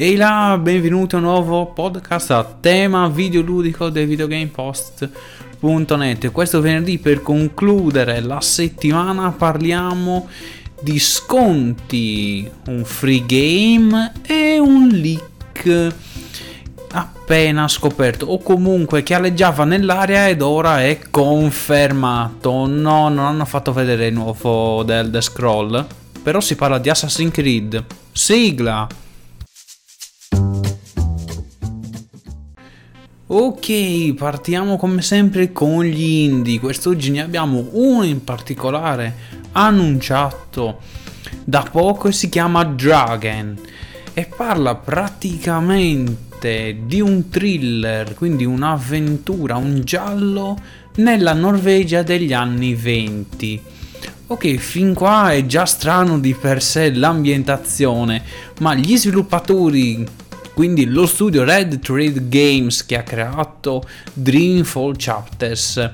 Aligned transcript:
Ehi 0.00 0.14
là, 0.14 0.56
benvenuti 0.62 1.16
a 1.16 1.18
un 1.18 1.24
nuovo 1.24 1.72
podcast 1.72 2.30
a 2.30 2.44
tema 2.44 3.08
videoludico 3.08 3.88
del 3.88 4.06
videogamepost.net. 4.06 6.30
Questo 6.30 6.60
venerdì 6.60 6.98
per 6.98 7.20
concludere 7.20 8.20
la 8.20 8.40
settimana 8.40 9.32
parliamo 9.32 10.28
di 10.80 11.00
sconti, 11.00 12.48
un 12.68 12.84
free 12.84 13.24
game 13.26 14.12
e 14.24 14.60
un 14.60 14.86
leak 14.86 15.94
appena 16.92 17.66
scoperto 17.66 18.26
o 18.26 18.38
comunque 18.38 19.02
che 19.02 19.14
alleggiava 19.14 19.64
nell'aria 19.64 20.28
ed 20.28 20.42
ora 20.42 20.80
è 20.80 21.00
confermato. 21.10 22.68
No, 22.68 23.08
non 23.08 23.18
hanno 23.18 23.46
fatto 23.46 23.72
vedere 23.72 24.06
il 24.06 24.14
nuovo 24.14 24.84
del 24.84 25.10
The 25.10 25.20
Scroll, 25.20 25.84
però 26.22 26.38
si 26.38 26.54
parla 26.54 26.78
di 26.78 26.88
Assassin's 26.88 27.32
Creed. 27.32 27.84
Sigla! 28.12 29.06
Ok, 33.30 34.14
partiamo 34.14 34.78
come 34.78 35.02
sempre 35.02 35.52
con 35.52 35.84
gli 35.84 36.22
indie. 36.22 36.58
Quest'oggi 36.58 37.10
ne 37.10 37.20
abbiamo 37.20 37.68
uno 37.72 38.02
in 38.02 38.24
particolare 38.24 39.14
annunciato 39.52 40.78
da 41.44 41.62
poco 41.70 42.08
e 42.08 42.12
si 42.12 42.30
chiama 42.30 42.64
Dragon 42.64 43.54
e 44.14 44.26
parla 44.34 44.76
praticamente 44.76 46.78
di 46.86 47.02
un 47.02 47.28
thriller, 47.28 48.14
quindi 48.14 48.46
un'avventura, 48.46 49.56
un 49.56 49.82
giallo 49.84 50.58
nella 50.94 51.34
Norvegia 51.34 52.02
degli 52.02 52.32
anni 52.32 52.74
20. 52.74 53.62
Ok, 54.28 54.54
fin 54.54 54.94
qua 54.94 55.32
è 55.32 55.44
già 55.44 55.66
strano 55.66 56.18
di 56.18 56.32
per 56.32 56.62
sé 56.62 56.94
l'ambientazione, 56.94 58.22
ma 58.60 58.74
gli 58.74 58.96
sviluppatori 58.96 60.06
quindi 60.58 60.86
lo 60.86 61.06
studio 61.06 61.44
Red 61.44 61.78
Trade 61.78 62.28
Games 62.28 62.84
che 62.84 62.98
ha 62.98 63.04
creato 63.04 63.84
Dreamfall 64.12 64.94
Chapters, 64.96 65.90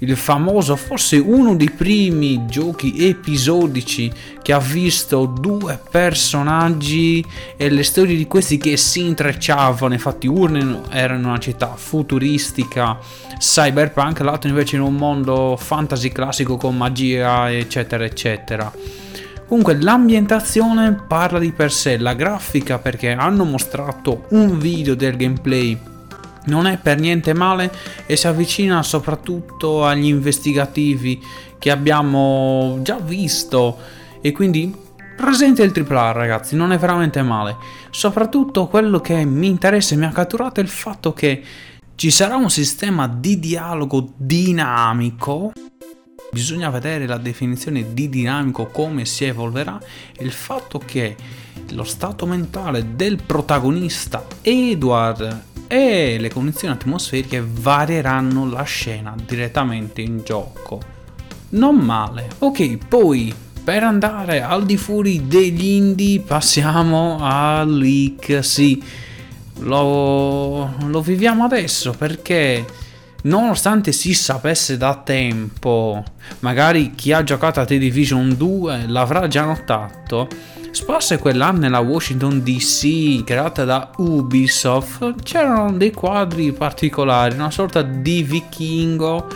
il 0.00 0.14
famoso, 0.18 0.76
forse 0.76 1.16
uno 1.16 1.56
dei 1.56 1.70
primi 1.70 2.44
giochi 2.44 3.08
episodici 3.08 4.12
che 4.42 4.52
ha 4.52 4.58
visto 4.58 5.24
due 5.24 5.80
personaggi 5.90 7.24
e 7.56 7.70
le 7.70 7.82
storie 7.82 8.14
di 8.14 8.26
questi 8.26 8.58
che 8.58 8.76
si 8.76 9.00
intrecciavano, 9.00 9.94
infatti 9.94 10.26
uno 10.26 10.82
era 10.90 11.14
in 11.14 11.24
una 11.24 11.38
città 11.38 11.74
futuristica 11.74 12.98
cyberpunk, 13.38 14.20
l'altro 14.20 14.50
invece 14.50 14.76
in 14.76 14.82
un 14.82 14.94
mondo 14.94 15.56
fantasy 15.58 16.10
classico 16.10 16.58
con 16.58 16.76
magia 16.76 17.50
eccetera 17.50 18.04
eccetera 18.04 19.01
Comunque 19.52 19.78
l'ambientazione 19.82 20.94
parla 21.06 21.38
di 21.38 21.52
per 21.52 21.70
sé, 21.70 21.98
la 21.98 22.14
grafica 22.14 22.78
perché 22.78 23.12
hanno 23.12 23.44
mostrato 23.44 24.24
un 24.30 24.58
video 24.58 24.94
del 24.94 25.14
gameplay 25.14 25.78
non 26.46 26.66
è 26.66 26.78
per 26.78 26.98
niente 26.98 27.34
male 27.34 27.70
e 28.06 28.16
si 28.16 28.26
avvicina 28.26 28.82
soprattutto 28.82 29.84
agli 29.84 30.06
investigativi 30.06 31.22
che 31.58 31.70
abbiamo 31.70 32.78
già 32.80 32.96
visto 32.96 33.76
e 34.22 34.32
quindi 34.32 34.74
presente 35.14 35.62
il 35.62 35.86
AAA 35.86 36.12
ragazzi, 36.12 36.56
non 36.56 36.72
è 36.72 36.78
veramente 36.78 37.20
male. 37.20 37.56
Soprattutto 37.90 38.68
quello 38.68 39.00
che 39.00 39.22
mi 39.26 39.48
interessa 39.48 39.94
e 39.94 39.98
mi 39.98 40.06
ha 40.06 40.12
catturato 40.12 40.60
è 40.60 40.62
il 40.62 40.70
fatto 40.70 41.12
che 41.12 41.42
ci 41.94 42.10
sarà 42.10 42.36
un 42.36 42.48
sistema 42.48 43.06
di 43.06 43.38
dialogo 43.38 44.14
dinamico 44.16 45.52
bisogna 46.32 46.70
vedere 46.70 47.06
la 47.06 47.18
definizione 47.18 47.92
di 47.92 48.08
dinamico 48.08 48.68
come 48.68 49.04
si 49.04 49.26
evolverà 49.26 49.78
e 50.16 50.24
il 50.24 50.32
fatto 50.32 50.78
che 50.78 51.14
lo 51.72 51.84
stato 51.84 52.24
mentale 52.24 52.94
del 52.96 53.22
protagonista 53.22 54.24
Edward 54.40 55.42
e 55.66 56.16
le 56.18 56.30
condizioni 56.30 56.72
atmosferiche 56.72 57.44
varieranno 57.46 58.48
la 58.48 58.62
scena 58.62 59.14
direttamente 59.26 60.00
in 60.00 60.22
gioco. 60.24 60.80
Non 61.50 61.76
male. 61.76 62.28
Ok, 62.38 62.78
poi 62.88 63.34
per 63.62 63.82
andare 63.82 64.40
al 64.40 64.64
di 64.64 64.78
fuori 64.78 65.26
degli 65.26 65.64
indie 65.64 66.20
passiamo 66.20 67.18
al 67.20 67.70
leak. 67.70 68.42
Sì, 68.42 68.82
lo, 69.58 70.76
lo 70.86 71.00
viviamo 71.02 71.44
adesso 71.44 71.92
perché 71.92 72.64
nonostante 73.22 73.92
si 73.92 74.14
sapesse 74.14 74.76
da 74.76 74.94
tempo, 75.04 76.02
magari 76.40 76.94
chi 76.94 77.12
ha 77.12 77.22
giocato 77.22 77.60
a 77.60 77.64
The 77.64 77.78
Division 77.78 78.36
2 78.36 78.86
l'avrà 78.88 79.28
già 79.28 79.44
notato, 79.44 80.28
sparse 80.70 81.18
quell'anno 81.18 81.60
nella 81.60 81.80
Washington 81.80 82.42
DC 82.42 83.24
creata 83.24 83.64
da 83.64 83.90
Ubisoft 83.98 85.22
c'erano 85.22 85.72
dei 85.72 85.92
quadri 85.92 86.52
particolari, 86.52 87.34
una 87.34 87.50
sorta 87.50 87.82
di 87.82 88.22
vichingo, 88.22 89.28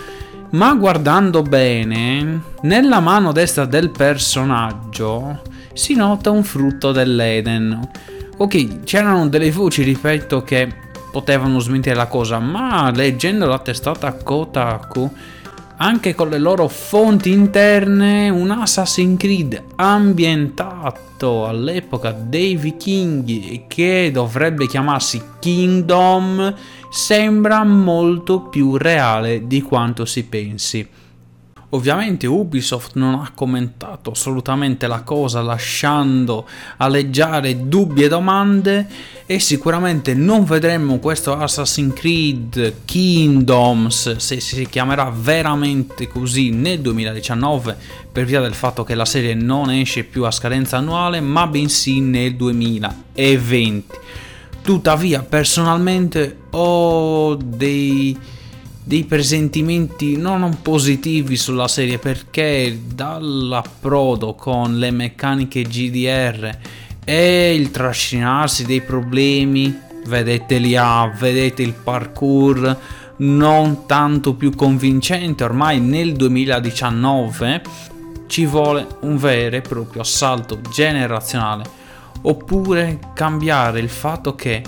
ma 0.50 0.74
guardando 0.74 1.42
bene, 1.42 2.40
nella 2.62 3.00
mano 3.00 3.32
destra 3.32 3.66
del 3.66 3.90
personaggio 3.90 5.42
si 5.76 5.94
nota 5.94 6.30
un 6.30 6.42
frutto 6.42 6.90
dell'Eden. 6.90 7.88
Ok, 8.38 8.84
c'erano 8.84 9.28
delle 9.28 9.50
voci, 9.50 9.82
ripeto, 9.82 10.42
che 10.42 10.84
potevano 11.16 11.60
smentire 11.60 11.94
la 11.94 12.08
cosa, 12.08 12.38
ma 12.40 12.90
leggendo 12.90 13.46
la 13.46 13.58
testata 13.58 14.12
Kotaku, 14.12 15.10
anche 15.78 16.14
con 16.14 16.28
le 16.28 16.36
loro 16.36 16.68
fonti 16.68 17.30
interne, 17.30 18.28
un 18.28 18.50
Assassin's 18.50 19.18
Creed 19.18 19.62
ambientato 19.76 21.46
all'epoca 21.46 22.10
dei 22.12 22.56
vichinghi 22.56 23.64
che 23.66 24.10
dovrebbe 24.12 24.66
chiamarsi 24.66 25.22
Kingdom 25.38 26.54
sembra 26.90 27.64
molto 27.64 28.42
più 28.42 28.76
reale 28.76 29.46
di 29.46 29.62
quanto 29.62 30.04
si 30.04 30.22
pensi. 30.24 30.86
Ovviamente 31.70 32.28
Ubisoft 32.28 32.94
non 32.94 33.14
ha 33.14 33.32
commentato 33.34 34.12
assolutamente 34.12 34.86
la 34.86 35.00
cosa 35.00 35.42
lasciando 35.42 36.46
aleggiare 36.76 37.66
dubbi 37.66 38.04
e 38.04 38.08
domande 38.08 38.86
e 39.26 39.40
sicuramente 39.40 40.14
non 40.14 40.44
vedremo 40.44 41.00
questo 41.00 41.36
Assassin's 41.36 41.92
Creed 41.92 42.84
Kingdoms 42.84 44.16
se 44.16 44.38
si 44.38 44.64
chiamerà 44.68 45.10
veramente 45.10 46.06
così 46.06 46.50
nel 46.50 46.80
2019 46.80 47.76
per 48.12 48.24
via 48.26 48.40
del 48.40 48.54
fatto 48.54 48.84
che 48.84 48.94
la 48.94 49.04
serie 49.04 49.34
non 49.34 49.68
esce 49.70 50.04
più 50.04 50.24
a 50.24 50.30
scadenza 50.30 50.76
annuale 50.76 51.20
ma 51.20 51.48
bensì 51.48 51.98
nel 51.98 52.36
2020. 52.36 53.94
Tuttavia 54.62 55.22
personalmente 55.22 56.38
ho 56.50 57.34
dei 57.34 58.16
dei 58.86 59.02
presentimenti 59.02 60.16
non 60.16 60.58
positivi 60.62 61.36
sulla 61.36 61.66
serie 61.66 61.98
perché 61.98 62.82
dall'approdo 62.86 64.34
con 64.34 64.78
le 64.78 64.92
meccaniche 64.92 65.62
GDR 65.62 66.56
e 67.04 67.52
il 67.52 67.72
trascinarsi 67.72 68.64
dei 68.64 68.82
problemi, 68.82 69.76
vedete 70.06 70.58
l'IA, 70.58 71.12
vedete 71.18 71.62
il 71.62 71.72
parkour 71.72 72.78
non 73.16 73.86
tanto 73.86 74.34
più 74.34 74.54
convincente 74.54 75.42
ormai 75.42 75.80
nel 75.80 76.12
2019 76.12 77.62
ci 78.28 78.46
vuole 78.46 78.86
un 79.00 79.16
vero 79.16 79.56
e 79.56 79.62
proprio 79.62 80.02
assalto 80.02 80.60
generazionale 80.70 81.64
oppure 82.22 83.00
cambiare 83.14 83.80
il 83.80 83.88
fatto 83.88 84.36
che 84.36 84.62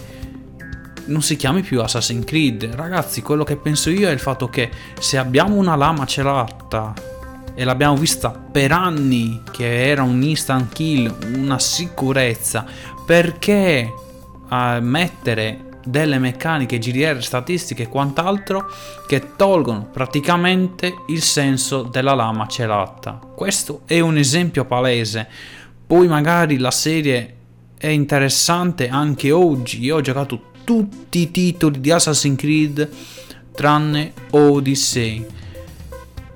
non 1.08 1.22
si 1.22 1.36
chiami 1.36 1.62
più 1.62 1.80
Assassin's 1.82 2.24
Creed. 2.24 2.74
Ragazzi, 2.74 3.22
quello 3.22 3.44
che 3.44 3.56
penso 3.56 3.90
io 3.90 4.08
è 4.08 4.12
il 4.12 4.18
fatto 4.18 4.48
che 4.48 4.70
se 4.98 5.18
abbiamo 5.18 5.56
una 5.56 5.74
lama 5.74 6.06
celata 6.06 6.94
e 7.54 7.64
l'abbiamo 7.64 7.96
vista 7.96 8.30
per 8.30 8.72
anni 8.72 9.42
che 9.50 9.88
era 9.88 10.02
un 10.02 10.22
instant 10.22 10.72
kill, 10.72 11.14
una 11.34 11.58
sicurezza, 11.58 12.64
perché 13.04 13.92
uh, 14.48 14.80
mettere 14.80 15.66
delle 15.84 16.18
meccaniche 16.18 16.78
GDR 16.78 17.22
statistiche 17.22 17.84
e 17.84 17.88
quant'altro 17.88 18.70
che 19.06 19.34
tolgono 19.36 19.88
praticamente 19.90 20.94
il 21.08 21.22
senso 21.22 21.82
della 21.82 22.14
lama 22.14 22.46
celata. 22.46 23.18
Questo 23.34 23.82
è 23.86 23.98
un 24.00 24.18
esempio 24.18 24.66
palese. 24.66 25.26
Poi 25.86 26.06
magari 26.06 26.58
la 26.58 26.70
serie 26.70 27.34
è 27.78 27.86
interessante 27.86 28.88
anche 28.88 29.30
oggi. 29.30 29.80
Io 29.82 29.96
ho 29.96 30.00
giocato 30.02 30.50
tutti 30.68 31.20
i 31.20 31.30
titoli 31.30 31.80
di 31.80 31.90
Assassin's 31.90 32.36
Creed 32.36 32.90
tranne 33.54 34.12
Odyssey. 34.32 35.24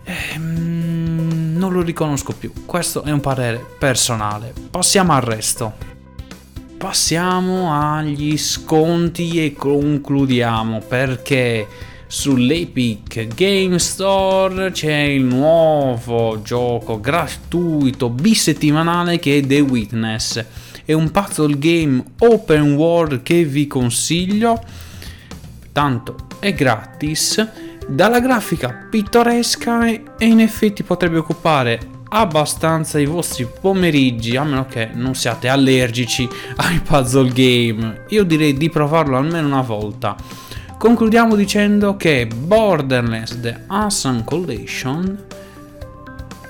Ehm, 0.05 1.53
non 1.59 1.71
lo 1.71 1.83
riconosco 1.83 2.33
più. 2.33 2.51
Questo 2.65 3.03
è 3.03 3.11
un 3.11 3.21
parere 3.21 3.63
personale. 3.79 4.55
Passiamo 4.71 5.13
al 5.13 5.21
resto. 5.21 5.75
Passiamo 6.79 7.79
agli 7.79 8.39
sconti 8.39 9.45
e 9.45 9.53
concludiamo 9.53 10.79
perché 10.79 11.69
Sull'Epic 12.07 13.35
Game 13.35 13.79
Store 13.79 14.71
c'è 14.71 14.95
il 14.95 15.25
nuovo 15.25 16.41
gioco 16.41 16.99
gratuito 16.99 18.09
bisettimanale 18.09 19.19
che 19.19 19.37
è 19.37 19.47
The 19.47 19.61
Witness. 19.61 20.45
È 20.85 20.93
un 20.93 21.11
puzzle 21.11 21.59
game 21.59 22.03
open 22.19 22.75
world 22.75 23.23
che 23.23 23.45
vi 23.45 23.67
consiglio, 23.67 24.61
tanto 25.73 26.17
è 26.39 26.53
gratis, 26.53 27.47
dalla 27.87 28.21
grafica 28.21 28.87
pittoresca 28.91 29.87
e 29.87 30.03
in 30.21 30.41
effetti 30.41 30.83
potrebbe 30.83 31.19
occupare 31.19 31.93
abbastanza 32.15 32.99
i 32.99 33.07
vostri 33.07 33.47
pomeriggi, 33.61 34.37
a 34.37 34.45
meno 34.45 34.67
che 34.67 34.91
non 34.93 35.15
siate 35.15 35.49
allergici 35.49 36.29
ai 36.57 36.81
puzzle 36.81 37.33
game. 37.33 38.05
Io 38.09 38.25
direi 38.25 38.55
di 38.55 38.69
provarlo 38.69 39.17
almeno 39.17 39.47
una 39.47 39.63
volta. 39.63 40.17
Concludiamo 40.79 41.37
dicendo 41.37 41.97
che 41.97 42.27
Borderlands 42.27 43.41
The 43.41 43.65
Awesome 43.69 44.25
Collection 44.25 45.31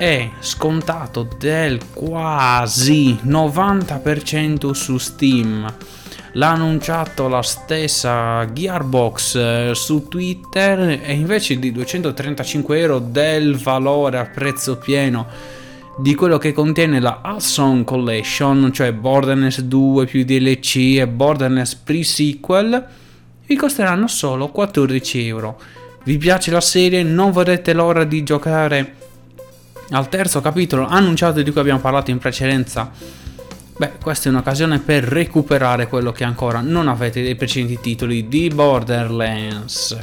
è 0.03 0.31
scontato 0.41 1.29
del 1.39 1.79
quasi 1.93 3.17
90% 3.25 4.73
su 4.73 4.99
Steam. 4.99 5.73
L'ha 6.33 6.51
annunciato 6.51 7.29
la 7.29 7.43
stessa 7.43 8.45
Gearbox 8.53 9.35
eh, 9.37 9.71
su 9.75 10.09
Twitter 10.09 11.01
e 11.05 11.13
invece 11.13 11.57
di 11.61 11.71
235 11.71 12.81
euro 12.81 12.99
del 12.99 13.57
valore 13.57 14.19
a 14.19 14.25
prezzo 14.25 14.77
pieno 14.77 15.25
di 15.97 16.17
quello 16.17 16.37
che 16.37 16.53
contiene 16.53 16.99
la 16.99 17.21
Awesome 17.23 17.85
Collection, 17.85 18.73
cioè 18.73 18.93
Borderlands 18.93 19.61
2 19.61 20.07
più 20.07 20.25
DLC 20.25 20.97
e 20.99 21.07
Borderlands 21.07 21.77
pre-sequel, 21.77 22.87
vi 23.47 23.55
costeranno 23.55 24.09
solo 24.09 24.49
14 24.49 25.27
euro. 25.29 25.61
Vi 26.03 26.19
piace 26.19 26.51
la 26.51 26.61
serie? 26.61 27.05
Non 27.05 27.31
vedete 27.31 27.73
l'ora 27.73 28.03
di 28.03 28.25
giocare 28.25 28.97
al 29.91 30.09
terzo 30.09 30.41
capitolo 30.41 30.87
annunciato 30.87 31.43
di 31.43 31.51
cui 31.51 31.61
abbiamo 31.61 31.81
parlato 31.81 32.11
in 32.11 32.19
precedenza? 32.19 32.91
Beh, 33.77 33.93
questa 34.03 34.29
è 34.29 34.33
un'occasione 34.33 34.79
per 34.79 35.05
recuperare 35.05 35.89
quello 35.89 36.13
che 36.13 36.25
ancora 36.25 36.61
non 36.61 36.89
avete 36.89 37.23
dei 37.23 37.35
precedenti 37.35 37.81
titoli 37.81 38.29
di 38.29 38.49
Borderlands. 38.49 39.99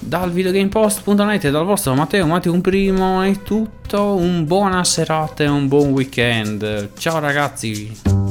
Dal 0.00 0.30
videogamepost.net 0.30 1.44
e 1.44 1.50
dal 1.50 1.64
vostro 1.64 1.94
Matteo 1.94 2.26
Matteo 2.26 2.52
un 2.52 2.60
primo 2.60 3.22
è 3.22 3.42
tutto, 3.42 4.14
un 4.14 4.46
buona 4.46 4.84
serata 4.84 5.42
e 5.42 5.48
un 5.48 5.66
buon 5.66 5.90
weekend. 5.90 6.90
Ciao 6.96 7.18
ragazzi! 7.18 8.27